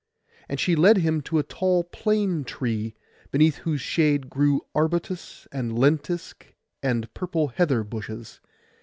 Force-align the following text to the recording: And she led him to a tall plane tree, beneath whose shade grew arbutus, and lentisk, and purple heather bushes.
And 0.49 0.59
she 0.59 0.75
led 0.75 0.97
him 0.97 1.21
to 1.21 1.37
a 1.37 1.43
tall 1.43 1.83
plane 1.83 2.43
tree, 2.43 2.95
beneath 3.29 3.57
whose 3.57 3.81
shade 3.81 4.31
grew 4.31 4.65
arbutus, 4.73 5.47
and 5.51 5.77
lentisk, 5.77 6.55
and 6.81 7.13
purple 7.13 7.49
heather 7.49 7.83
bushes. 7.83 8.39